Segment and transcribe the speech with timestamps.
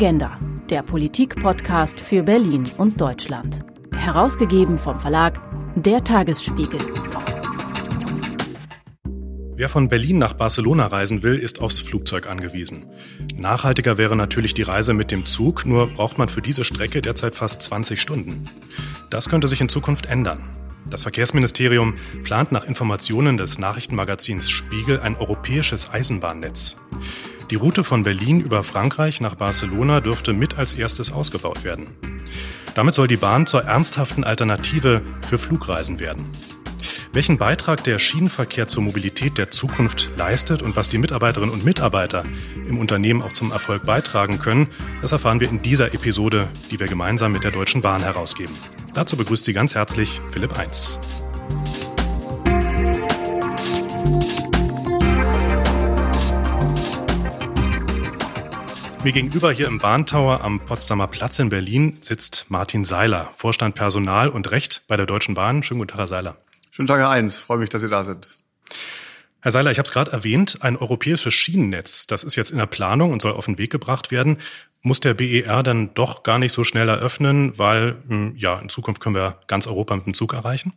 [0.00, 0.38] Agenda,
[0.70, 3.66] der Politik-Podcast für Berlin und Deutschland.
[3.96, 5.40] Herausgegeben vom Verlag
[5.74, 6.78] Der Tagesspiegel.
[9.56, 12.86] Wer von Berlin nach Barcelona reisen will, ist aufs Flugzeug angewiesen.
[13.34, 17.34] Nachhaltiger wäre natürlich die Reise mit dem Zug, nur braucht man für diese Strecke derzeit
[17.34, 18.48] fast 20 Stunden.
[19.10, 20.44] Das könnte sich in Zukunft ändern.
[20.90, 21.94] Das Verkehrsministerium
[22.24, 26.78] plant nach Informationen des Nachrichtenmagazins Spiegel ein europäisches Eisenbahnnetz.
[27.50, 31.86] Die Route von Berlin über Frankreich nach Barcelona dürfte mit als erstes ausgebaut werden.
[32.74, 36.28] Damit soll die Bahn zur ernsthaften Alternative für Flugreisen werden.
[37.12, 42.22] Welchen Beitrag der Schienenverkehr zur Mobilität der Zukunft leistet und was die Mitarbeiterinnen und Mitarbeiter
[42.68, 44.68] im Unternehmen auch zum Erfolg beitragen können,
[45.00, 48.54] das erfahren wir in dieser Episode, die wir gemeinsam mit der Deutschen Bahn herausgeben.
[48.98, 50.98] Dazu begrüßt Sie ganz herzlich Philipp Eins.
[59.04, 64.30] Mir gegenüber hier im Bahntower am Potsdamer Platz in Berlin sitzt Martin Seiler, Vorstand Personal
[64.30, 65.62] und Recht bei der Deutschen Bahn.
[65.62, 66.36] Schönen guten Tag, Herr Seiler.
[66.72, 67.38] Schönen Tag, Herr Eins.
[67.38, 68.26] Freue mich, dass Sie da sind.
[69.40, 72.66] Herr Seiler, ich habe es gerade erwähnt, ein europäisches Schienennetz, das ist jetzt in der
[72.66, 74.38] Planung und soll auf den Weg gebracht werden.
[74.82, 79.00] Muss der BER dann doch gar nicht so schnell eröffnen, weil hm, ja, in Zukunft
[79.00, 80.72] können wir ganz Europa mit dem Zug erreichen?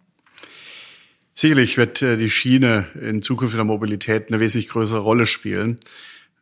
[1.34, 5.80] Sicherlich wird äh, die Schiene in Zukunft in der Mobilität eine wesentlich größere Rolle spielen.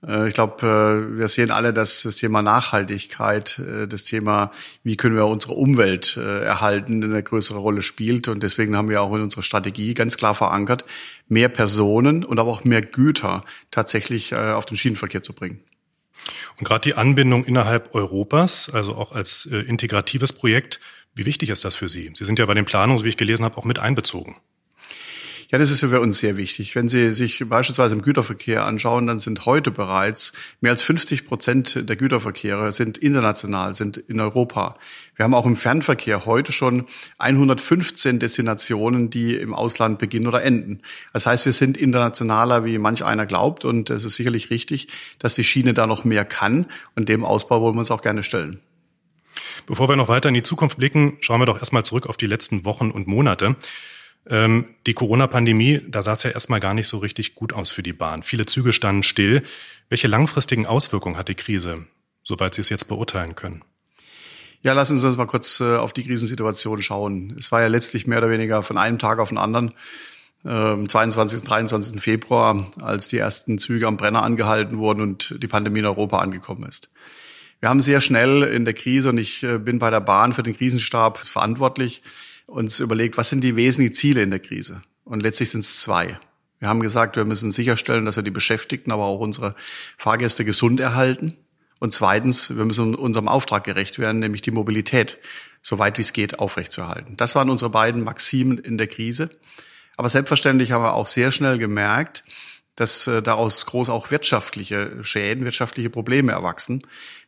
[0.05, 4.52] Äh, ich glaube, äh, wir sehen alle, dass das Thema Nachhaltigkeit, äh, das Thema,
[4.83, 8.27] wie können wir unsere Umwelt erhalten, eine größere Rolle spielt.
[8.27, 10.86] Und deswegen haben wir auch in unserer Strategie ganz klar verankert,
[11.27, 15.59] mehr Personen und aber auch mehr Güter tatsächlich auf den Schienenverkehr zu bringen.
[16.58, 20.80] Und gerade die Anbindung innerhalb Europas, also auch als integratives Projekt,
[21.16, 22.11] wie wichtig ist das für Sie?
[22.16, 24.36] Sie sind ja bei den Planungen, wie ich gelesen habe, auch mit einbezogen.
[25.52, 26.75] Ja, das ist für uns sehr wichtig.
[26.75, 31.89] Wenn Sie sich beispielsweise im Güterverkehr anschauen, dann sind heute bereits mehr als 50 Prozent
[31.89, 34.76] der Güterverkehre sind international, sind in Europa.
[35.15, 36.86] Wir haben auch im Fernverkehr heute schon
[37.17, 40.82] 115 Destinationen, die im Ausland beginnen oder enden.
[41.14, 43.66] Das heißt, wir sind internationaler, wie manch einer glaubt.
[43.66, 44.87] Und es ist sicherlich richtig,
[45.17, 46.67] dass die Schiene da noch mehr kann.
[46.95, 48.60] Und dem Ausbau wollen wir uns auch gerne stellen.
[49.66, 52.27] Bevor wir noch weiter in die Zukunft blicken, schauen wir doch erstmal zurück auf die
[52.27, 53.55] letzten Wochen und Monate.
[54.27, 57.83] Ähm, die Corona-Pandemie, da sah es ja erstmal gar nicht so richtig gut aus für
[57.83, 58.23] die Bahn.
[58.23, 59.43] Viele Züge standen still.
[59.89, 61.85] Welche langfristigen Auswirkungen hat die Krise,
[62.23, 63.63] soweit Sie es jetzt beurteilen können?
[64.61, 67.35] Ja, lassen Sie uns mal kurz äh, auf die Krisensituation schauen.
[67.39, 69.73] Es war ja letztlich mehr oder weniger von einem Tag auf den anderen,
[70.43, 71.43] äh, 22.
[71.43, 72.01] 23.
[72.01, 76.67] Februar, als die ersten Züge am Brenner angehalten wurden und die Pandemie in Europa angekommen
[76.67, 76.89] ist.
[77.61, 80.43] Wir haben sehr schnell in der Krise, und ich äh, bin bei der Bahn für
[80.43, 82.03] den Krisenstab verantwortlich,
[82.49, 84.82] uns überlegt, was sind die wesentlichen Ziele in der Krise?
[85.04, 86.20] Und letztlich sind es zwei.
[86.60, 89.55] Wir haben gesagt, wir müssen sicherstellen, dass wir die Beschäftigten, aber auch unsere
[89.98, 91.37] Fahrgäste gesund erhalten.
[91.80, 95.17] Und zweitens, wir müssen unserem Auftrag gerecht werden, nämlich die Mobilität
[95.61, 97.17] so weit wie es geht aufrechtzuerhalten.
[97.17, 99.30] Das waren unsere beiden Maximen in der Krise.
[99.98, 102.23] Aber selbstverständlich haben wir auch sehr schnell gemerkt,
[102.76, 106.83] dass äh, daraus groß auch wirtschaftliche Schäden, wirtschaftliche Probleme erwachsen.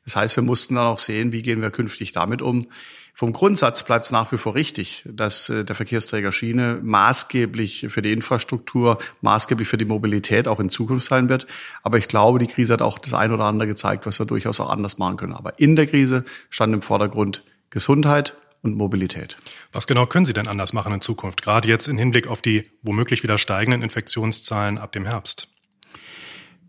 [0.06, 2.68] Das heißt, wir mussten dann auch sehen, wie gehen wir künftig damit um.
[3.14, 8.02] Vom Grundsatz bleibt es nach wie vor richtig, dass äh, der Verkehrsträger Schiene maßgeblich für
[8.02, 11.48] die Infrastruktur, maßgeblich für die Mobilität auch in Zukunft sein wird.
[11.84, 14.60] Aber ich glaube, die Krise hat auch das ein oder andere gezeigt, was wir durchaus
[14.60, 15.34] auch anders machen können.
[15.34, 19.38] Aber in der Krise stand im Vordergrund Gesundheit und Mobilität.
[19.72, 22.64] Was genau können Sie denn anders machen in Zukunft, gerade jetzt im Hinblick auf die
[22.82, 25.51] womöglich wieder steigenden Infektionszahlen ab dem Herbst?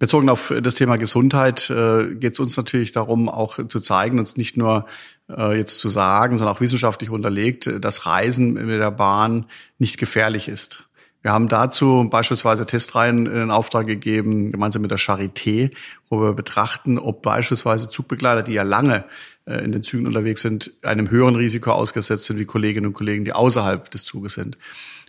[0.02, 4.36] Bezogen auf das Thema Gesundheit äh, geht es uns natürlich darum, auch zu zeigen, uns
[4.36, 4.86] nicht nur
[5.30, 9.46] äh, jetzt zu sagen, sondern auch wissenschaftlich unterlegt, dass Reisen mit der Bahn
[9.78, 10.88] nicht gefährlich ist.
[11.22, 15.70] Wir haben dazu beispielsweise Testreihen in Auftrag gegeben, gemeinsam mit der Charité,
[16.10, 19.04] wo wir betrachten, ob beispielsweise Zugbegleiter, die ja lange
[19.44, 23.24] äh, in den Zügen unterwegs sind, einem höheren Risiko ausgesetzt sind wie Kolleginnen und Kollegen,
[23.24, 24.58] die außerhalb des Zuges sind.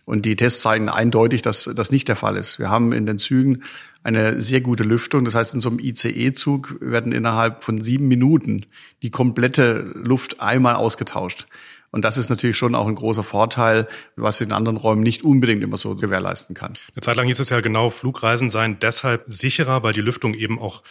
[0.06, 2.60] Und die Tests zeigen eindeutig, dass das nicht der Fall ist.
[2.60, 3.64] Wir haben in den Zügen
[4.04, 5.24] eine sehr gute Lüftung.
[5.24, 8.66] Das heißt, in so einem ICE-Zug werden innerhalb von sieben Minuten
[9.02, 11.48] die komplette Luft einmal ausgetauscht.
[11.92, 15.24] Und das ist natürlich schon auch ein großer Vorteil, was wir in anderen Räumen nicht
[15.24, 16.74] unbedingt immer so gewährleisten kann.
[16.96, 20.60] Eine Zeit lang hieß es ja genau, Flugreisen seien deshalb sicherer, weil die Lüftung eben
[20.60, 20.82] auch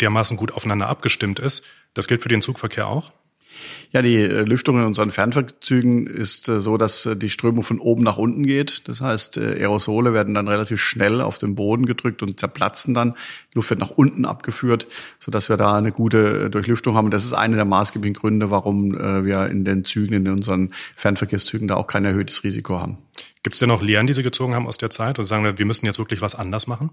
[0.00, 1.64] dermaßen gut aufeinander abgestimmt ist.
[1.94, 3.12] Das gilt für den Zugverkehr auch?
[3.92, 7.78] Ja, die äh, Lüftung in unseren Fernverzügen ist äh, so, dass äh, die Strömung von
[7.78, 8.88] oben nach unten geht.
[8.88, 13.14] Das heißt, Aerosole werden dann relativ schnell auf den Boden gedrückt und zerplatzen dann.
[13.52, 14.86] Die Luft wird nach unten abgeführt,
[15.18, 17.10] sodass wir da eine gute Durchlüftung haben.
[17.10, 21.74] Das ist eine der maßgeblichen Gründe, warum wir in den Zügen, in unseren Fernverkehrszügen da
[21.74, 22.98] auch kein erhöhtes Risiko haben.
[23.42, 25.66] Gibt es denn noch Lehren, die Sie gezogen haben aus der Zeit und sagen, wir
[25.66, 26.90] müssen jetzt wirklich was anders machen?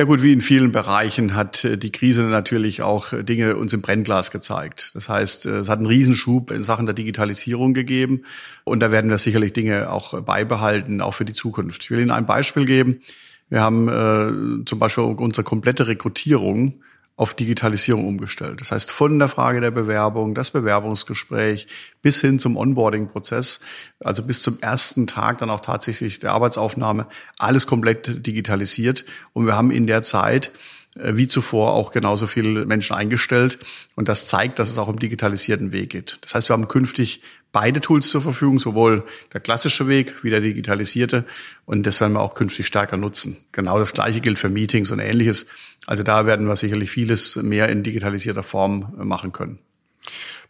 [0.00, 3.74] Ja gut, wie in vielen Bereichen hat äh, die Krise natürlich auch äh, Dinge uns
[3.74, 4.92] im Brennglas gezeigt.
[4.94, 8.22] Das heißt, äh, es hat einen Riesenschub in Sachen der Digitalisierung gegeben
[8.64, 11.82] und da werden wir sicherlich Dinge auch beibehalten, auch für die Zukunft.
[11.82, 13.02] Ich will Ihnen ein Beispiel geben.
[13.50, 16.80] Wir haben äh, zum Beispiel unsere komplette Rekrutierung
[17.20, 18.62] auf Digitalisierung umgestellt.
[18.62, 21.66] Das heißt, von der Frage der Bewerbung, das Bewerbungsgespräch
[22.00, 23.60] bis hin zum Onboarding-Prozess,
[24.02, 27.06] also bis zum ersten Tag dann auch tatsächlich der Arbeitsaufnahme,
[27.36, 29.04] alles komplett digitalisiert.
[29.34, 30.50] Und wir haben in der Zeit
[30.96, 33.58] wie zuvor auch genauso viele Menschen eingestellt.
[33.96, 36.18] Und das zeigt, dass es auch im digitalisierten Weg geht.
[36.22, 37.22] Das heißt, wir haben künftig
[37.52, 41.24] beide Tools zur Verfügung, sowohl der klassische Weg wie der digitalisierte.
[41.64, 43.36] Und das werden wir auch künftig stärker nutzen.
[43.52, 45.46] Genau das Gleiche gilt für Meetings und ähnliches.
[45.86, 49.58] Also da werden wir sicherlich vieles mehr in digitalisierter Form äh, machen können.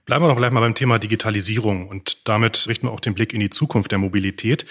[0.06, 3.32] Bleiben wir doch gleich mal beim Thema Digitalisierung und damit richten wir auch den Blick
[3.32, 4.66] in die Zukunft der Mobilität.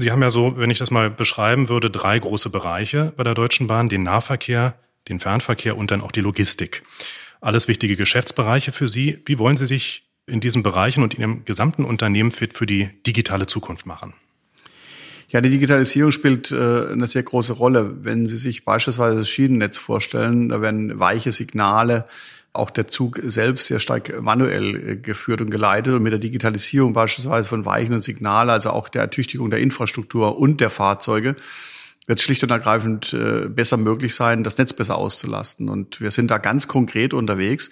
[0.00, 3.34] Sie haben ja so, wenn ich das mal beschreiben würde, drei große Bereiche bei der
[3.34, 4.78] Deutschen Bahn, den Nahverkehr,
[5.08, 6.84] den Fernverkehr und dann auch die Logistik.
[7.40, 9.18] Alles wichtige Geschäftsbereiche für Sie.
[9.26, 12.90] Wie wollen Sie sich in diesen Bereichen und in Ihrem gesamten Unternehmen fit für die
[13.06, 14.14] digitale Zukunft machen?
[15.30, 17.96] Ja, die Digitalisierung spielt äh, eine sehr große Rolle.
[18.02, 22.06] Wenn Sie sich beispielsweise das Schienennetz vorstellen, da werden weiche Signale
[22.58, 26.92] auch der Zug selbst sehr stark manuell äh, geführt und geleitet und mit der Digitalisierung
[26.92, 31.36] beispielsweise von Weichen und Signal, also auch der Ertüchtigung der Infrastruktur und der Fahrzeuge,
[32.06, 35.68] wird es schlicht und ergreifend äh, besser möglich sein, das Netz besser auszulasten.
[35.68, 37.70] Und wir sind da ganz konkret unterwegs.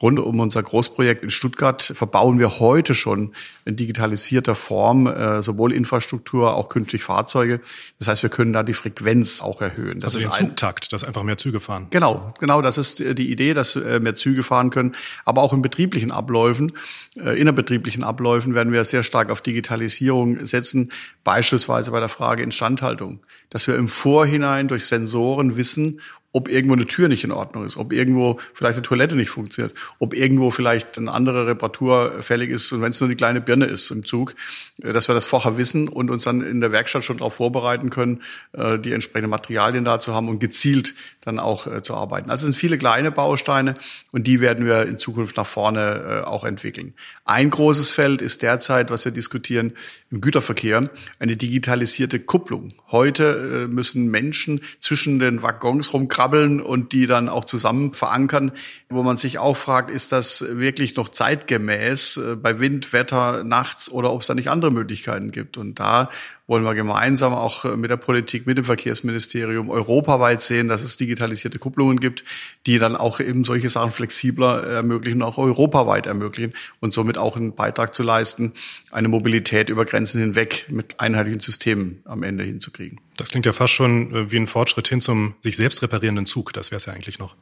[0.00, 3.32] Rund um unser Großprojekt in Stuttgart verbauen wir heute schon
[3.64, 7.60] in digitalisierter Form äh, sowohl Infrastruktur, auch künftig Fahrzeuge.
[7.98, 10.00] Das heißt, wir können da die Frequenz auch erhöhen.
[10.00, 11.86] Das also ist den Zugtakt, dass einfach mehr Züge fahren.
[11.90, 14.94] Genau, genau, das ist die Idee, dass äh, mehr Züge fahren können.
[15.24, 16.72] Aber auch in betrieblichen Abläufen,
[17.16, 20.92] äh, innerbetrieblichen Abläufen werden wir sehr stark auf Digitalisierung setzen,
[21.24, 23.20] beispielsweise bei der Frage Instandhaltung.
[23.48, 26.00] Dass wir im Vorhinein durch Sensoren wissen,
[26.36, 29.74] ob irgendwo eine Tür nicht in Ordnung ist, ob irgendwo vielleicht eine Toilette nicht funktioniert,
[29.98, 33.64] ob irgendwo vielleicht eine andere Reparatur fällig ist und wenn es nur die kleine Birne
[33.64, 34.34] ist im Zug,
[34.82, 37.88] äh, dass wir das vorher wissen und uns dann in der Werkstatt schon darauf vorbereiten
[37.88, 38.20] können,
[38.52, 42.28] äh, die entsprechenden Materialien da zu haben und gezielt dann auch äh, zu arbeiten.
[42.28, 43.74] Also es sind viele kleine Bausteine
[44.12, 46.92] und die werden wir in Zukunft nach vorne auch entwickeln.
[47.24, 49.72] Ein großes Feld ist derzeit, was wir diskutieren,
[50.10, 52.74] im Güterverkehr, eine digitalisierte Kupplung.
[52.90, 58.52] Heute müssen Menschen zwischen den Waggons rumkrabbeln und die dann auch zusammen verankern,
[58.88, 64.12] wo man sich auch fragt, ist das wirklich noch zeitgemäß bei Wind, Wetter, nachts oder
[64.12, 65.56] ob es da nicht andere Möglichkeiten gibt.
[65.56, 66.10] Und da
[66.46, 71.58] wollen wir gemeinsam auch mit der Politik, mit dem Verkehrsministerium europaweit sehen, dass es digitalisierte
[71.58, 72.24] Kupplungen gibt,
[72.66, 77.54] die dann auch eben solche Sachen flexibler ermöglichen, auch europaweit ermöglichen und somit auch einen
[77.54, 78.52] Beitrag zu leisten,
[78.92, 83.00] eine Mobilität über Grenzen hinweg mit einheitlichen Systemen am Ende hinzukriegen.
[83.16, 86.52] Das klingt ja fast schon äh, wie ein Fortschritt hin zum sich selbst reparierenden Zug.
[86.52, 87.34] Das wäre es ja eigentlich noch.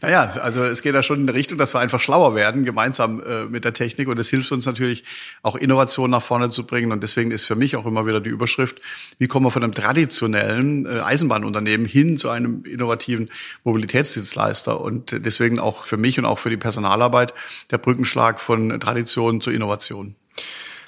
[0.00, 3.22] Naja, also es geht da schon in der Richtung, dass wir einfach schlauer werden, gemeinsam
[3.22, 4.08] äh, mit der Technik.
[4.08, 5.04] Und es hilft uns natürlich
[5.42, 6.92] auch Innovationen nach vorne zu bringen.
[6.92, 8.80] Und deswegen ist für mich auch immer wieder die Überschrift,
[9.18, 13.30] wie kommen wir von einem traditionellen äh, Eisenbahnunternehmen hin zu einem innovativen
[13.64, 14.80] Mobilitätsdienstleister.
[14.80, 17.34] Und deswegen auch für mich und auch für die Personalarbeit
[17.70, 20.14] der Brückenschlag von Tradition zu Innovation.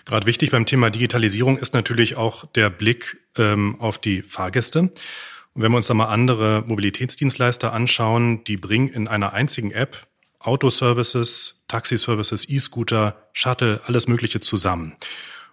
[0.04, 4.90] Gerade wichtig beim Thema Digitalisierung ist natürlich auch der Blick ähm, auf die Fahrgäste.
[5.54, 10.06] Und wenn wir uns da mal andere Mobilitätsdienstleister anschauen, die bringen in einer einzigen App
[10.38, 14.96] Autoservices, Taxiservices, E-Scooter, Shuttle, alles Mögliche zusammen.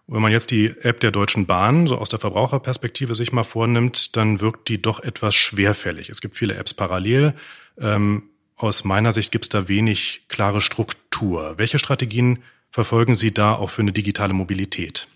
[0.08, 3.44] Und wenn man jetzt die App der Deutschen Bahn so aus der Verbraucherperspektive sich mal
[3.44, 6.10] vornimmt, dann wirkt die doch etwas schwerfällig.
[6.10, 7.36] Es gibt viele Apps parallel.
[7.78, 8.24] Ähm,
[8.56, 11.54] aus meiner Sicht gibt es da wenig klare Struktur.
[11.58, 12.40] Welche Strategien
[12.72, 15.08] verfolgen Sie da auch für eine digitale Mobilität?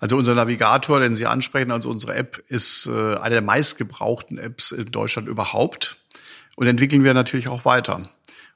[0.00, 4.70] Also unser Navigator, den Sie ansprechen, also unsere App, ist äh, eine der meistgebrauchten Apps
[4.70, 5.96] in Deutschland überhaupt
[6.56, 8.08] und entwickeln wir natürlich auch weiter.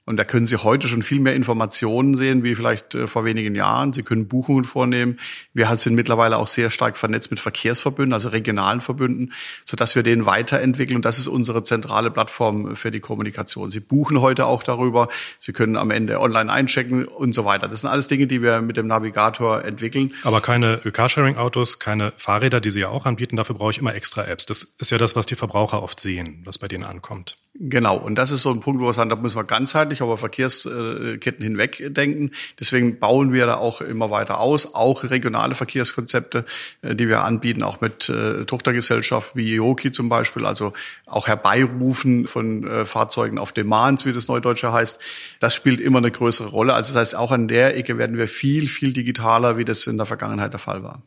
[0.09, 3.55] Und da können Sie heute schon viel mehr Informationen sehen, wie vielleicht äh, vor wenigen
[3.55, 3.93] Jahren.
[3.93, 5.19] Sie können Buchungen vornehmen.
[5.53, 9.35] Wir sind mittlerweile auch sehr stark vernetzt mit Verkehrsverbünden, also regionalen Verbünden,
[9.67, 10.97] sodass wir den weiterentwickeln.
[10.97, 13.71] Und das ist unsere zentrale Plattform für die Kommunikation.
[13.71, 15.09] Sie buchen heute auch darüber.
[15.41, 17.69] Sie können am Ende online einchecken und so weiter.
[17.69, 20.15] Das sind alles Dinge, die wir mit dem Navigator entwickeln.
[20.25, 23.37] Aber keine Carsharing-Autos, keine Fahrräder, die Sie ja auch anbieten.
[23.37, 24.47] Dafür brauche ich immer extra Apps.
[24.47, 27.37] Das ist ja das, was die Verbraucher oft sehen, was bei denen ankommt.
[27.61, 27.97] Genau.
[27.97, 31.43] Und das ist so ein Punkt, wo wir sagen, da müssen wir ganzheitlich über Verkehrsketten
[31.43, 32.31] hinweg denken.
[32.61, 36.45] Deswegen bauen wir da auch immer weiter aus, auch regionale Verkehrskonzepte,
[36.83, 40.73] äh, die wir anbieten, auch mit äh, Tochtergesellschaften wie IOKI zum Beispiel, also
[41.07, 45.01] auch Herbeirufen von äh, Fahrzeugen auf Demands, wie das Neudeutsche heißt.
[45.41, 46.75] Das spielt immer eine größere Rolle.
[46.75, 49.97] Also das heißt, auch an der Ecke werden wir viel, viel digitaler, wie das in
[49.97, 51.03] der Vergangenheit der Fall war.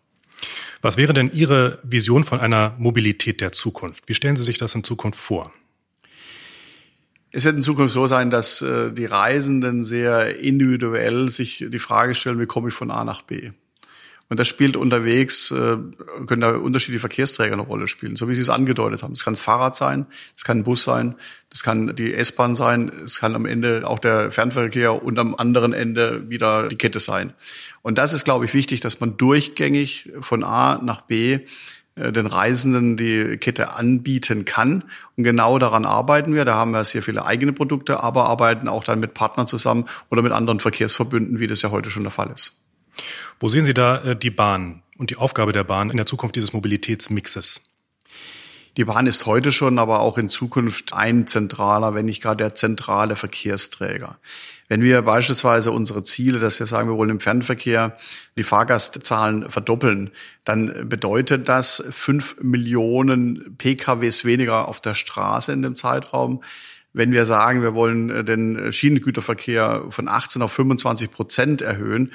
[0.82, 4.04] Was wäre denn Ihre Vision von einer Mobilität der Zukunft?
[4.08, 5.54] Wie stellen Sie sich das in Zukunft vor?
[7.34, 12.14] Es wird in Zukunft so sein, dass äh, die Reisenden sehr individuell sich die Frage
[12.14, 13.52] stellen, wie komme ich von A nach B?
[14.28, 15.78] Und das spielt unterwegs, äh,
[16.26, 19.14] können da unterschiedliche Verkehrsträger eine Rolle spielen, so wie Sie es angedeutet haben.
[19.14, 20.06] Es kann das Fahrrad sein,
[20.38, 21.16] es kann ein Bus sein,
[21.52, 25.74] es kann die S-Bahn sein, es kann am Ende auch der Fernverkehr und am anderen
[25.74, 27.34] Ende wieder die Kette sein.
[27.82, 31.40] Und das ist, glaube ich, wichtig, dass man durchgängig von A nach B
[31.96, 34.84] den Reisenden die Kette anbieten kann.
[35.18, 36.46] Und genau daran arbeiten wir.
[36.46, 40.22] Da haben wir sehr viele eigene Produkte, aber arbeiten auch dann mit Partnern zusammen oder
[40.22, 42.66] mit anderen Verkehrsverbünden, wie das ja heute schon der Fall ist.
[43.40, 46.36] Wo sehen Sie da äh, die Bahn und die Aufgabe der Bahn in der Zukunft
[46.36, 47.71] dieses Mobilitätsmixes?
[48.78, 52.56] Die Bahn ist heute schon, aber auch in Zukunft ein zentraler, wenn nicht gerade der
[52.56, 54.18] zentrale Verkehrsträger.
[54.70, 57.98] Wenn wir beispielsweise unsere Ziele, dass wir sagen, wir wollen im Fernverkehr
[58.38, 60.12] die Fahrgastzahlen verdoppeln,
[60.46, 66.42] dann bedeutet das fünf Millionen PKWs weniger auf der Straße in dem Zeitraum.
[66.94, 72.12] Wenn wir sagen, wir wollen äh, den Schienengüterverkehr von 18 auf 25 Prozent erhöhen,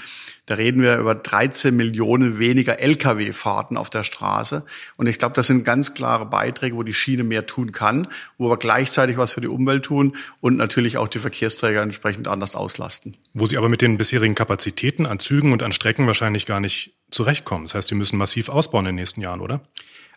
[0.46, 4.64] da reden wir über 13 Millionen weniger Lkw-Fahrten auf der Straße.
[4.96, 8.06] Und ich glaube, das sind ganz klare Beiträge, wo die Schiene mehr tun kann,
[8.38, 12.54] wo wir gleichzeitig was für die Umwelt tun und natürlich auch die Verkehrsträger entsprechend anders
[12.54, 13.16] auslasten.
[13.34, 16.94] Wo sie aber mit den bisherigen Kapazitäten an Zügen und an Strecken wahrscheinlich gar nicht
[17.10, 17.64] zurechtkommen.
[17.64, 19.62] Das heißt, sie müssen massiv ausbauen in den nächsten Jahren, oder?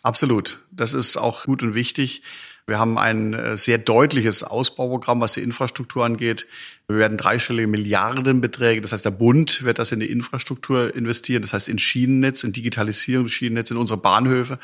[0.02, 0.60] Absolut.
[0.70, 2.22] Das ist auch gut und wichtig.
[2.66, 6.46] Wir haben ein äh, sehr deutliches Ausbauprogramm, was die Infrastruktur angeht.
[6.88, 11.52] Wir werden dreistellige Milliardenbeträge, das heißt, der Bund wird das in die Infrastruktur investieren, das
[11.52, 14.58] heißt in Schienennetz, in Digitalisierung des Schienennetz, in unsere Bahnhöfe.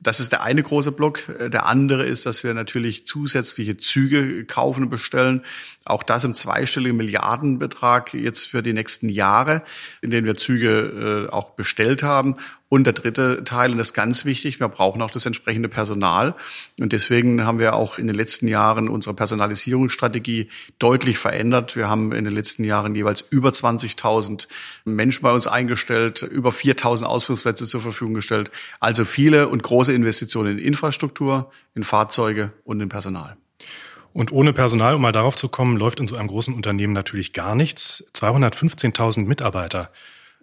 [0.00, 1.20] Das ist der eine große Block.
[1.52, 5.42] Der andere ist, dass wir natürlich zusätzliche Züge kaufen und bestellen.
[5.84, 9.62] Auch das im zweistelligen Milliardenbetrag jetzt für die nächsten Jahre,
[10.02, 12.36] in denen wir Züge äh, auch bestellt haben.
[12.68, 16.34] Und der dritte Teil, und das ist ganz wichtig, wir brauchen auch das entsprechende Personal.
[16.80, 20.48] Und deswegen haben wir auch in den letzten Jahren unsere Personalisierungsstrategie
[20.80, 21.76] deutlich verändert.
[21.76, 24.48] Wir haben in den letzten Jahren jeweils über 20.000
[24.84, 28.50] Menschen bei uns eingestellt, über 4.000 Ausbildungsplätze zur Verfügung gestellt.
[28.80, 33.36] Also viele und große Investitionen in Infrastruktur, in Fahrzeuge und in Personal.
[34.12, 37.32] Und ohne Personal, um mal darauf zu kommen, läuft in so einem großen Unternehmen natürlich
[37.32, 38.10] gar nichts.
[38.14, 39.90] 215.000 Mitarbeiter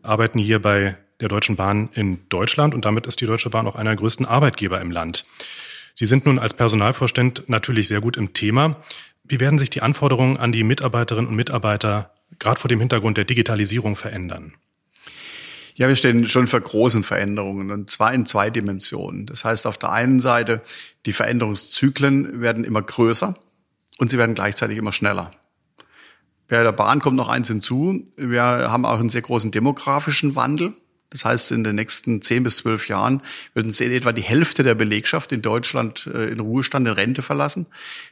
[0.01, 3.75] arbeiten hier bei der Deutschen Bahn in Deutschland und damit ist die Deutsche Bahn auch
[3.75, 5.25] einer der größten Arbeitgeber im Land.
[5.93, 8.77] Sie sind nun als Personalvorstand natürlich sehr gut im Thema.
[9.25, 13.25] Wie werden sich die Anforderungen an die Mitarbeiterinnen und Mitarbeiter gerade vor dem Hintergrund der
[13.25, 14.53] Digitalisierung verändern?
[15.75, 19.25] Ja, wir stehen schon für großen Veränderungen und zwar in zwei Dimensionen.
[19.25, 20.61] Das heißt, auf der einen Seite,
[21.05, 23.35] die Veränderungszyklen werden immer größer
[23.97, 25.31] und sie werden gleichzeitig immer schneller.
[26.47, 28.05] Bei der Bahn kommt noch eins hinzu.
[28.15, 30.73] Wir haben auch einen sehr großen demografischen Wandel.
[31.13, 33.21] Das heißt, in den nächsten zehn bis zwölf Jahren
[33.53, 37.67] würden Sie etwa die Hälfte der Belegschaft in Deutschland äh, in Ruhestand, in Rente verlassen.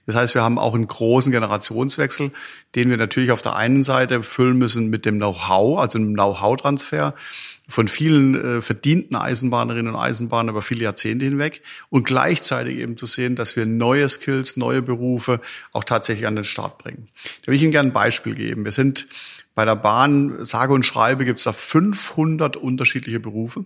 [0.06, 2.32] Das heißt, wir haben auch einen großen Generationswechsel,
[2.76, 7.16] den wir natürlich auf der einen Seite füllen müssen mit dem Know-how, also einem Know-how-Transfer
[7.72, 13.06] von vielen äh, verdienten Eisenbahnerinnen und Eisenbahnern über viele Jahrzehnte hinweg und gleichzeitig eben zu
[13.06, 15.40] sehen, dass wir neue Skills, neue Berufe
[15.74, 17.08] auch tatsächlich an den Start bringen.
[17.42, 18.66] Da will ich Ihnen gerne ein Beispiel geben.
[18.66, 19.08] Wir sind
[19.56, 23.66] bei der Bahn, sage und schreibe, gibt es da 500 unterschiedliche Berufe.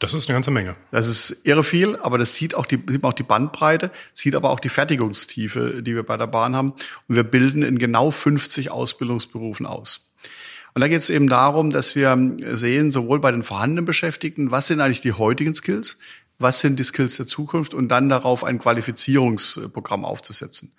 [0.00, 0.76] Das ist eine ganze Menge.
[0.90, 4.34] Das ist irre viel, aber das sieht auch die, sieht man auch die Bandbreite, sieht
[4.34, 6.72] aber auch die Fertigungstiefe, die wir bei der Bahn haben.
[7.08, 10.13] Und wir bilden in genau 50 Ausbildungsberufen aus.
[10.74, 14.66] Und da geht es eben darum, dass wir sehen, sowohl bei den vorhandenen Beschäftigten, was
[14.66, 15.98] sind eigentlich die heutigen Skills,
[16.38, 20.72] was sind die Skills der Zukunft und dann darauf ein Qualifizierungsprogramm aufzusetzen.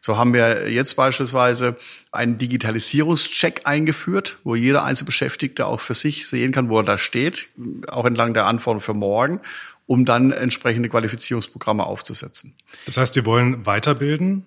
[0.00, 1.76] So haben wir jetzt beispielsweise
[2.10, 6.96] einen Digitalisierungscheck eingeführt, wo jeder einzelne Beschäftigte auch für sich sehen kann, wo er da
[6.96, 7.50] steht,
[7.88, 9.40] auch entlang der Anforderungen für morgen,
[9.86, 12.54] um dann entsprechende Qualifizierungsprogramme aufzusetzen.
[12.86, 14.44] Das heißt, Sie wollen weiterbilden,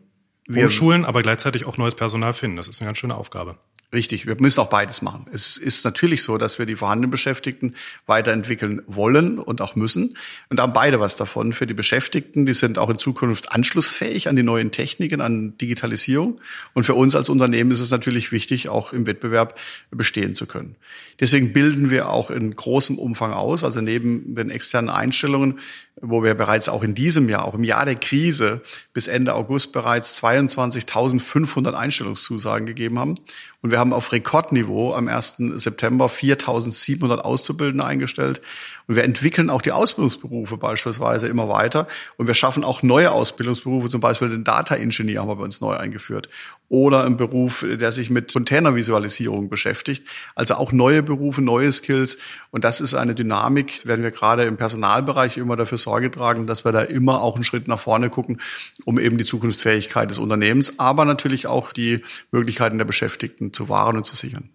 [0.47, 2.57] wir schulen, aber gleichzeitig auch neues Personal finden.
[2.57, 3.57] Das ist eine ganz schöne Aufgabe.
[3.95, 5.25] Richtig, wir müssen auch beides machen.
[5.31, 7.75] Es ist natürlich so, dass wir die vorhandenen Beschäftigten
[8.07, 10.17] weiterentwickeln wollen und auch müssen.
[10.49, 11.53] Und da haben beide was davon.
[11.53, 16.41] Für die Beschäftigten, die sind auch in Zukunft anschlussfähig an die neuen Techniken, an Digitalisierung.
[16.73, 19.57] Und für uns als Unternehmen ist es natürlich wichtig, auch im Wettbewerb
[19.91, 20.75] bestehen zu können.
[21.21, 23.63] Deswegen bilden wir auch in großem Umfang aus.
[23.63, 25.57] Also neben den externen Einstellungen
[26.01, 28.61] wo wir bereits auch in diesem Jahr, auch im Jahr der Krise
[28.93, 33.15] bis Ende August bereits 22.500 Einstellungszusagen gegeben haben.
[33.61, 35.37] Und wir haben auf Rekordniveau am 1.
[35.55, 38.41] September 4.700 Auszubildende eingestellt.
[38.87, 41.87] Und wir entwickeln auch die Ausbildungsberufe beispielsweise immer weiter.
[42.17, 45.59] Und wir schaffen auch neue Ausbildungsberufe, zum Beispiel den Data Engineer haben wir bei uns
[45.61, 46.29] neu eingeführt.
[46.67, 50.07] oder ein Beruf, der sich mit Containervisualisierung beschäftigt.
[50.33, 52.17] Also auch neue Berufe, neue Skills.
[52.49, 56.65] Und das ist eine Dynamik, werden wir gerade im Personalbereich immer dafür Sorge tragen, dass
[56.65, 58.41] wir da immer auch einen Schritt nach vorne gucken,
[58.83, 62.01] um eben die Zukunftsfähigkeit des Unternehmens, aber natürlich auch die
[62.31, 64.49] Möglichkeiten der Beschäftigten zu wahren und zu sichern.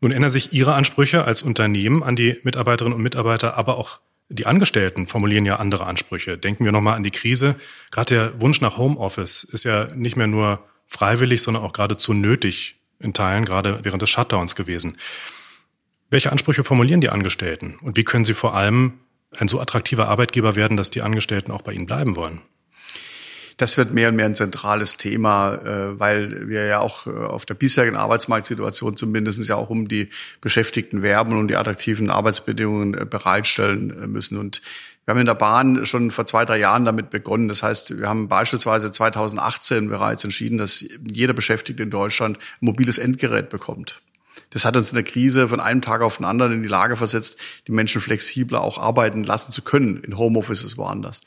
[0.00, 4.46] Nun ändern sich Ihre Ansprüche als Unternehmen an die Mitarbeiterinnen und Mitarbeiter, aber auch die
[4.46, 6.38] Angestellten formulieren ja andere Ansprüche.
[6.38, 7.56] Denken wir nochmal an die Krise.
[7.90, 12.76] Gerade der Wunsch nach Homeoffice ist ja nicht mehr nur freiwillig, sondern auch geradezu nötig
[12.98, 14.98] in Teilen, gerade während des Shutdowns gewesen.
[16.10, 17.78] Welche Ansprüche formulieren die Angestellten?
[17.80, 18.94] Und wie können sie vor allem
[19.36, 22.40] ein so attraktiver Arbeitgeber werden, dass die Angestellten auch bei ihnen bleiben wollen?
[23.56, 27.46] Das wird mehr und mehr ein zentrales Thema, äh, weil wir ja auch äh, auf
[27.46, 30.08] der bisherigen Arbeitsmarktsituation zumindest ja auch um die
[30.40, 34.38] Beschäftigten werben und die attraktiven Arbeitsbedingungen äh, bereitstellen müssen.
[34.38, 34.62] Und
[35.04, 37.48] wir haben in der Bahn schon vor zwei, drei Jahren damit begonnen.
[37.48, 42.98] Das heißt, wir haben beispielsweise 2018 bereits entschieden, dass jeder Beschäftigte in Deutschland ein mobiles
[42.98, 44.00] Endgerät bekommt.
[44.50, 46.96] Das hat uns in der Krise von einem Tag auf den anderen in die Lage
[46.96, 51.22] versetzt, die Menschen flexibler auch arbeiten lassen zu können, in Homeoffices woanders.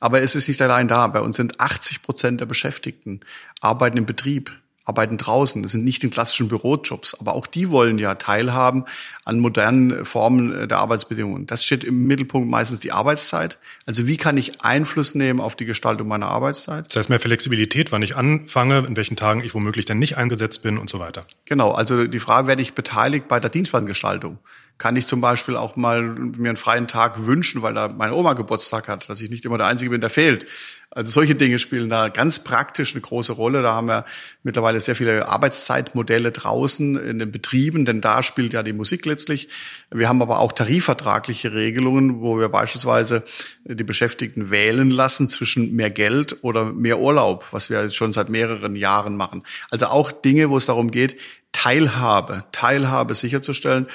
[0.00, 1.06] Aber es ist nicht allein da.
[1.08, 3.20] Bei uns sind 80 Prozent der Beschäftigten
[3.60, 4.52] arbeiten im Betrieb
[4.88, 5.62] arbeiten draußen.
[5.62, 8.86] Das sind nicht in klassischen Bürojobs, aber auch die wollen ja teilhaben
[9.24, 11.46] an modernen Formen der Arbeitsbedingungen.
[11.46, 13.58] Das steht im Mittelpunkt meistens die Arbeitszeit.
[13.84, 16.86] Also wie kann ich Einfluss nehmen auf die Gestaltung meiner Arbeitszeit?
[16.86, 20.62] Das heißt mehr Flexibilität, wann ich anfange, in welchen Tagen ich womöglich dann nicht eingesetzt
[20.62, 21.26] bin und so weiter.
[21.44, 24.38] Genau, also die Frage, werde ich beteiligt bei der Dienstplangestaltung?
[24.78, 28.34] Kann ich zum Beispiel auch mal mir einen freien Tag wünschen, weil da meine Oma
[28.34, 30.46] Geburtstag hat, dass ich nicht immer der Einzige bin, der fehlt.
[30.90, 33.60] Also solche Dinge spielen da ganz praktisch eine große Rolle.
[33.60, 34.06] Da haben wir
[34.42, 39.48] mittlerweile sehr viele Arbeitszeitmodelle draußen in den Betrieben, denn da spielt ja die Musik letztlich.
[39.90, 43.22] Wir haben aber auch tarifvertragliche Regelungen, wo wir beispielsweise
[43.64, 48.74] die Beschäftigten wählen lassen zwischen mehr Geld oder mehr Urlaub, was wir schon seit mehreren
[48.74, 49.42] Jahren machen.
[49.70, 51.16] Also auch Dinge, wo es darum geht,
[51.52, 53.88] Teilhabe, Teilhabe sicherzustellen.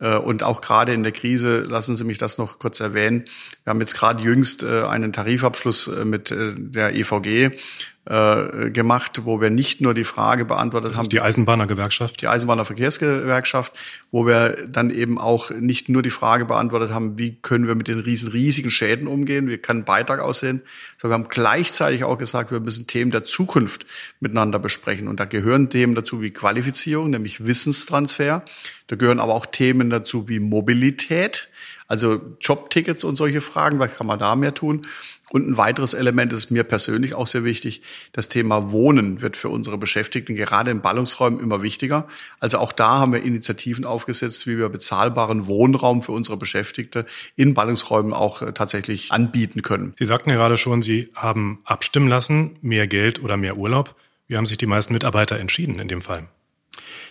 [0.00, 3.24] Äh, und auch gerade in der Krise, lassen Sie mich das noch kurz erwähnen.
[3.64, 7.58] Wir haben jetzt gerade jüngst äh, einen Tarifabschluss äh, mit der EVG
[8.06, 11.04] gemacht, wo wir nicht nur die Frage beantwortet das haben.
[11.04, 12.20] Ist die Eisenbahnergewerkschaft.
[12.20, 13.72] Die Eisenbahnerverkehrsgewerkschaft,
[14.10, 17.88] wo wir dann eben auch nicht nur die Frage beantwortet haben, wie können wir mit
[17.88, 20.60] den riesen, riesigen Schäden umgehen, wie kann ein Beitrag aussehen,
[20.98, 23.86] sondern wir haben gleichzeitig auch gesagt, wir müssen Themen der Zukunft
[24.20, 25.08] miteinander besprechen.
[25.08, 28.44] Und da gehören Themen dazu wie Qualifizierung, nämlich Wissenstransfer.
[28.86, 31.48] Da gehören aber auch Themen dazu wie Mobilität,
[31.86, 34.86] also Jobtickets und solche Fragen, was kann man da mehr tun?
[35.30, 37.82] Und ein weiteres Element ist mir persönlich auch sehr wichtig.
[38.12, 42.06] Das Thema Wohnen wird für unsere Beschäftigten gerade in Ballungsräumen immer wichtiger.
[42.40, 47.54] Also auch da haben wir Initiativen aufgesetzt, wie wir bezahlbaren Wohnraum für unsere Beschäftigte in
[47.54, 49.94] Ballungsräumen auch äh, tatsächlich anbieten können.
[49.98, 53.96] Sie sagten gerade schon, Sie haben abstimmen lassen, mehr Geld oder mehr Urlaub.
[54.28, 56.28] Wie haben sich die meisten Mitarbeiter entschieden in dem Fall?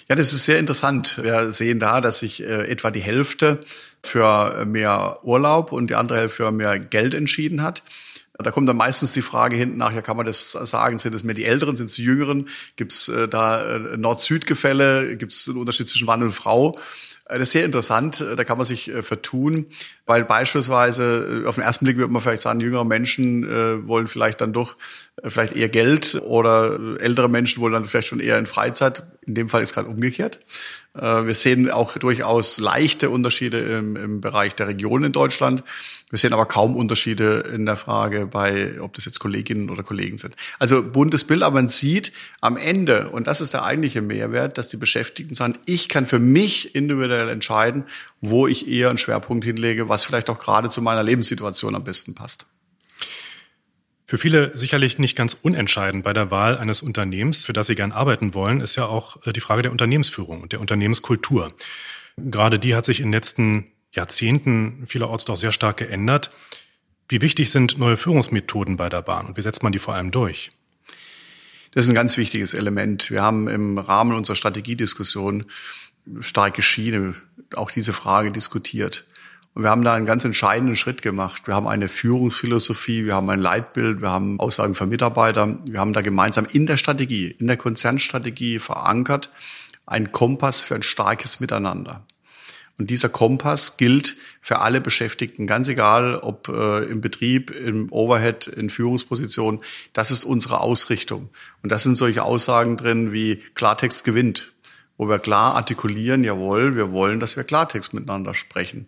[0.09, 1.19] Ja, das ist sehr interessant.
[1.21, 3.63] Wir sehen da, dass sich äh, etwa die Hälfte
[4.03, 7.83] für mehr Urlaub und die andere Hälfte für mehr Geld entschieden hat.
[8.37, 11.23] Da kommt dann meistens die Frage hinten nach, ja, kann man das sagen, sind es
[11.23, 12.49] mehr die Älteren, sind es die Jüngeren?
[12.75, 15.15] Gibt es äh, da äh, Nord-Süd-Gefälle?
[15.17, 16.77] Gibt es einen Unterschied zwischen Mann und Frau?
[17.25, 19.67] Äh, das ist sehr interessant, äh, da kann man sich äh, vertun,
[20.05, 24.51] weil beispielsweise auf den ersten Blick würde man vielleicht sagen, jüngere Menschen wollen vielleicht dann
[24.51, 24.75] doch
[25.23, 29.03] vielleicht eher Geld oder ältere Menschen wollen dann vielleicht schon eher in Freizeit.
[29.25, 30.39] In dem Fall ist gerade umgekehrt.
[30.95, 35.63] Äh, wir sehen auch durchaus leichte Unterschiede im, im Bereich der Region in Deutschland.
[36.09, 40.17] Wir sehen aber kaum Unterschiede in der Frage bei, ob das jetzt Kolleginnen oder Kollegen
[40.17, 40.35] sind.
[40.59, 44.67] Also buntes Bild, aber man sieht am Ende, und das ist der eigentliche Mehrwert, dass
[44.67, 47.85] die Beschäftigten sagen, ich kann für mich individuell entscheiden,
[48.19, 52.13] wo ich eher einen Schwerpunkt hinlege, was vielleicht auch gerade zu meiner Lebenssituation am besten
[52.13, 52.45] passt.
[54.13, 57.91] Für viele sicherlich nicht ganz unentscheidend bei der Wahl eines Unternehmens, für das sie gern
[57.91, 61.51] arbeiten wollen, ist ja auch äh, die Frage der Unternehmensführung und der Unternehmenskultur.
[62.17, 66.29] Gerade die hat sich in den letzten Jahrzehnten vielerorts doch sehr stark geändert.
[67.09, 70.11] Wie wichtig sind neue Führungsmethoden bei der Bahn und wie setzt man die vor allem
[70.11, 70.51] durch?
[71.71, 73.09] Das ist ein ganz wichtiges Element.
[73.09, 75.45] Wir haben im Rahmen unserer Strategiediskussion
[76.19, 77.15] starke Schiene
[77.55, 79.07] auch diese Frage diskutiert.
[79.53, 81.47] Und wir haben da einen ganz entscheidenden Schritt gemacht.
[81.47, 85.59] Wir haben eine Führungsphilosophie, wir haben ein Leitbild, wir haben Aussagen für Mitarbeiter.
[85.65, 89.29] Wir haben da gemeinsam in der Strategie, in der Konzernstrategie verankert,
[89.85, 92.03] einen Kompass für ein starkes Miteinander.
[92.79, 98.47] Und dieser Kompass gilt für alle Beschäftigten, ganz egal, ob äh, im Betrieb, im Overhead,
[98.47, 99.61] in Führungspositionen.
[99.93, 101.29] Das ist unsere Ausrichtung.
[101.61, 104.51] Und das sind solche Aussagen drin wie Klartext gewinnt,
[104.97, 108.87] wo wir klar artikulieren, jawohl, wir wollen, dass wir Klartext miteinander sprechen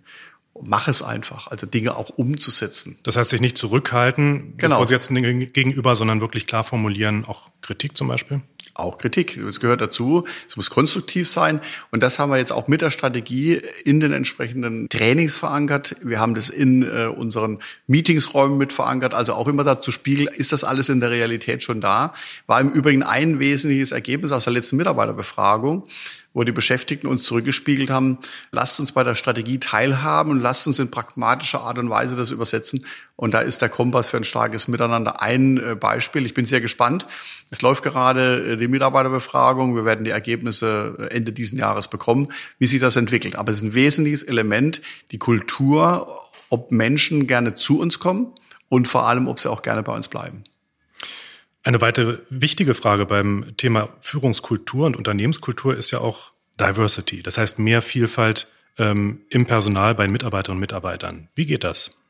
[0.61, 2.97] mach es einfach, also Dinge auch umzusetzen.
[3.03, 4.75] Das heißt, sich nicht zurückhalten, genau.
[4.75, 5.15] Vorgesetzten
[5.51, 8.41] gegenüber, sondern wirklich klar formulieren, auch Kritik zum Beispiel?
[8.75, 9.37] auch Kritik.
[9.37, 10.25] Es gehört dazu.
[10.47, 11.61] Es muss konstruktiv sein.
[11.91, 15.95] Und das haben wir jetzt auch mit der Strategie in den entsprechenden Trainings verankert.
[16.03, 19.13] Wir haben das in äh, unseren Meetingsräumen mit verankert.
[19.13, 22.13] Also auch immer dazu spiegeln, ist das alles in der Realität schon da?
[22.47, 25.85] War im Übrigen ein wesentliches Ergebnis aus der letzten Mitarbeiterbefragung
[26.35, 28.19] wo die Beschäftigten uns zurückgespiegelt haben,
[28.51, 32.29] lasst uns bei der Strategie teilhaben und lasst uns in pragmatischer Art und Weise das
[32.29, 32.85] übersetzen.
[33.15, 36.25] Und da ist der Kompass für ein starkes Miteinander ein äh, Beispiel.
[36.25, 37.07] Ich bin sehr gespannt.
[37.49, 39.77] Es läuft gerade äh, die Mitarbeiterbefragung.
[39.77, 42.27] Wir werden die Ergebnisse äh, Ende diesen Jahres bekommen,
[42.59, 43.37] wie sich das entwickelt.
[43.37, 48.33] Aber es ist ein wesentliches Element, die Kultur, ob Menschen gerne zu uns kommen
[48.67, 50.43] und vor allem, ob sie auch gerne bei uns bleiben.
[51.65, 57.57] Eine weitere wichtige Frage beim Thema Führungskultur und Unternehmenskultur ist ja auch Diversity, das heißt
[57.57, 58.47] mehr Vielfalt
[58.77, 61.27] ähm, im Personal bei Mitarbeiterinnen und Mitarbeitern.
[61.33, 62.03] Wie geht das?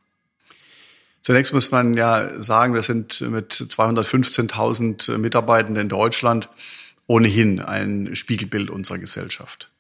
[1.21, 6.49] Zunächst muss man ja sagen, wir sind mit 215.000 Mitarbeitenden in Deutschland
[7.07, 9.71] ohnehin ein Spiegelbild unserer Gesellschaft.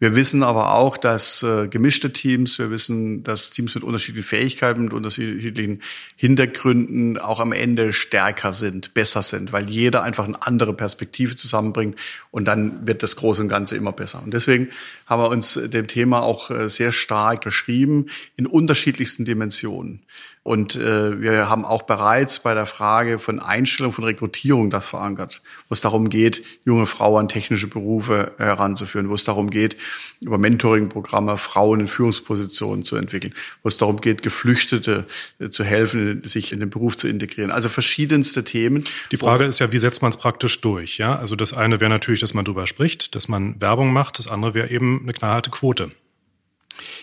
[0.00, 4.84] Wir wissen aber auch, dass äh, gemischte Teams, wir wissen, dass Teams mit unterschiedlichen Fähigkeiten,
[4.84, 5.82] mit unterschiedlichen
[6.16, 11.96] Hintergründen auch am Ende stärker sind, besser sind, weil jeder einfach eine andere Perspektive zusammenbringt
[12.30, 14.22] und dann wird das Große und Ganze immer besser.
[14.24, 14.70] Und deswegen
[15.04, 20.00] haben wir uns dem Thema auch äh, sehr stark geschrieben in unterschiedlichsten Dimensionen.
[20.42, 25.42] Und äh, wir haben auch bereits bei der Frage von Einstellung, von Rekrutierung das verankert,
[25.68, 29.76] wo es darum geht, junge Frauen an technische Berufe heranzuführen, wo es darum geht,
[30.22, 35.04] über Mentoring-Programme Frauen in Führungspositionen zu entwickeln, wo es darum geht, Geflüchtete
[35.40, 37.50] äh, zu helfen, sich in den Beruf zu integrieren.
[37.50, 38.84] Also verschiedenste Themen.
[39.12, 40.96] Die Frage ist ja, wie setzt man es praktisch durch?
[40.96, 44.18] Ja, also das eine wäre natürlich, dass man darüber spricht, dass man Werbung macht.
[44.18, 45.90] Das andere wäre eben eine knallharte Quote.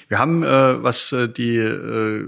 [0.08, 2.26] Wir haben, äh, was äh, die äh,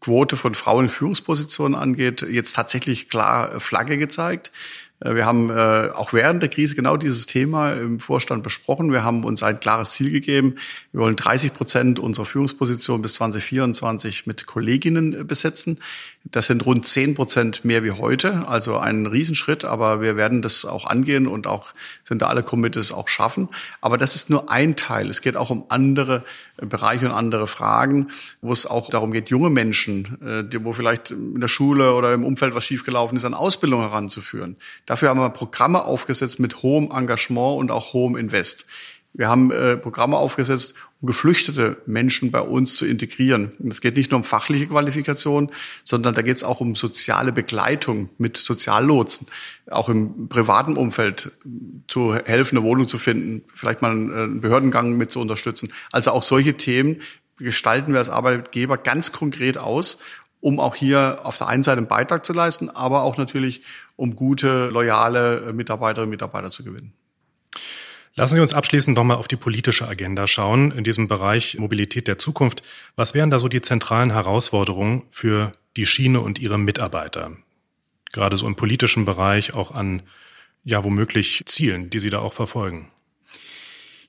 [0.00, 4.52] Quote von Frauen in Führungspositionen angeht, jetzt tatsächlich klar Flagge gezeigt.
[5.00, 8.92] Äh, wir haben äh, auch während der Krise genau dieses Thema im Vorstand besprochen.
[8.92, 10.56] Wir haben uns ein klares Ziel gegeben.
[10.92, 15.80] Wir wollen 30 Prozent unserer Führungsposition bis 2024 mit Kolleginnen äh, besetzen.
[16.24, 20.64] Das sind rund 10 Prozent mehr wie heute, also ein Riesenschritt, aber wir werden das
[20.64, 23.48] auch angehen und auch sind da alle committed, es auch schaffen.
[23.80, 25.08] Aber das ist nur ein Teil.
[25.08, 26.24] Es geht auch um andere
[26.56, 28.08] Bereiche und andere Fragen,
[28.40, 32.24] wo es auch darum geht, junge Menschen, die, wo vielleicht in der Schule oder im
[32.24, 37.58] Umfeld was schiefgelaufen ist, an Ausbildung heranzuführen Dafür haben wir Programme aufgesetzt mit hohem Engagement
[37.58, 38.66] und auch hohem Invest.
[39.16, 43.50] Wir haben äh, Programme aufgesetzt, um geflüchtete Menschen bei uns zu integrieren.
[43.58, 45.50] Und es geht nicht nur um fachliche Qualifikation,
[45.84, 49.26] sondern da geht es auch um soziale Begleitung mit Soziallotsen,
[49.70, 51.32] auch im privaten Umfeld
[51.88, 55.72] zu helfen, eine Wohnung zu finden, vielleicht mal einen Behördengang mit zu unterstützen.
[55.92, 57.00] Also auch solche Themen
[57.38, 59.98] gestalten wir als Arbeitgeber ganz konkret aus,
[60.46, 63.62] um auch hier auf der einen Seite einen Beitrag zu leisten, aber auch natürlich
[63.96, 66.92] um gute, loyale Mitarbeiterinnen und Mitarbeiter zu gewinnen.
[68.14, 72.18] Lassen Sie uns abschließend nochmal auf die politische Agenda schauen in diesem Bereich Mobilität der
[72.18, 72.62] Zukunft.
[72.94, 77.32] Was wären da so die zentralen Herausforderungen für die Schiene und ihre Mitarbeiter?
[78.12, 80.04] Gerade so im politischen Bereich auch an,
[80.62, 82.92] ja, womöglich Zielen, die Sie da auch verfolgen.